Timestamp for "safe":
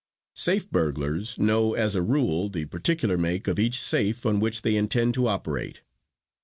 0.33-0.67, 3.79-4.25